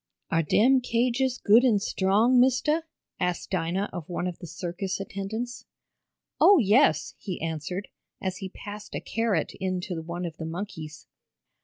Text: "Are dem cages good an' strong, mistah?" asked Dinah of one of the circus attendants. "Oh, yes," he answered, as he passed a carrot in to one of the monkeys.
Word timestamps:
"Are 0.31 0.41
dem 0.41 0.81
cages 0.81 1.37
good 1.37 1.63
an' 1.63 1.77
strong, 1.77 2.39
mistah?" 2.39 2.85
asked 3.19 3.51
Dinah 3.51 3.87
of 3.93 4.09
one 4.09 4.25
of 4.25 4.39
the 4.39 4.47
circus 4.47 4.99
attendants. 4.99 5.65
"Oh, 6.39 6.57
yes," 6.57 7.13
he 7.19 7.39
answered, 7.39 7.87
as 8.19 8.37
he 8.37 8.49
passed 8.49 8.95
a 8.95 8.99
carrot 8.99 9.51
in 9.59 9.79
to 9.81 10.01
one 10.01 10.25
of 10.25 10.37
the 10.37 10.45
monkeys. 10.47 11.05